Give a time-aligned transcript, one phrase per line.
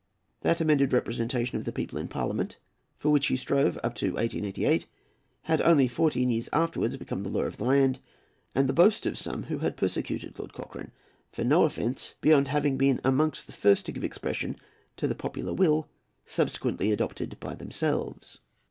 [0.41, 2.57] That amended representation of the people in Parliament,
[2.97, 4.87] for which he strove up to 1818,
[5.43, 7.99] had only fourteen years afterwards become the law of the land,
[8.55, 10.91] and the boast of some who had persecuted Lord Cochrane
[11.31, 14.57] for no offence beyond having been amongst the first to give expression
[14.97, 15.87] to the popular will
[16.25, 18.39] subsequently adopted by themselves.